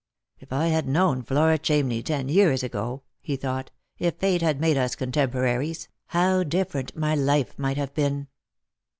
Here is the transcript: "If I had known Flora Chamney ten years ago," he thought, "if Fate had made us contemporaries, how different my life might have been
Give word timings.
"If 0.39 0.51
I 0.51 0.69
had 0.69 0.87
known 0.87 1.21
Flora 1.21 1.59
Chamney 1.59 2.01
ten 2.03 2.27
years 2.27 2.63
ago," 2.63 3.03
he 3.21 3.35
thought, 3.35 3.69
"if 3.99 4.15
Fate 4.17 4.41
had 4.41 4.59
made 4.59 4.75
us 4.75 4.95
contemporaries, 4.95 5.89
how 6.07 6.41
different 6.41 6.97
my 6.97 7.13
life 7.13 7.53
might 7.59 7.77
have 7.77 7.93
been 7.93 8.27